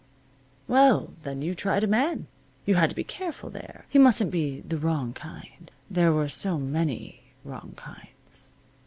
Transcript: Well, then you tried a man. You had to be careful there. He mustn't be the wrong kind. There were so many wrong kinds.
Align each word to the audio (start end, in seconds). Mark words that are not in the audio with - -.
Well, 0.67 1.13
then 1.21 1.43
you 1.43 1.53
tried 1.53 1.83
a 1.83 1.85
man. 1.87 2.25
You 2.65 2.73
had 2.73 2.89
to 2.89 2.95
be 2.95 3.03
careful 3.03 3.51
there. 3.51 3.85
He 3.87 3.99
mustn't 3.99 4.31
be 4.31 4.61
the 4.61 4.79
wrong 4.79 5.13
kind. 5.13 5.69
There 5.91 6.11
were 6.11 6.27
so 6.27 6.57
many 6.57 7.21
wrong 7.43 7.73
kinds. 7.75 8.49